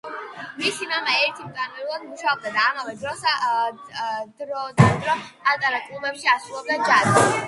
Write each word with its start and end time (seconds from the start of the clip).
მისი 0.59 0.85
მამა, 0.91 1.11
ენდი 1.25 1.43
მტვირთავად 1.49 2.05
მუშაობდა 2.13 2.53
და 2.55 2.63
ამავე 2.69 2.93
დროს 3.01 3.21
დროდადრო 4.39 5.15
პატარა 5.51 5.83
კლუბებში 5.91 6.33
ასრულებდა 6.37 6.79
ჯაზს. 6.89 7.29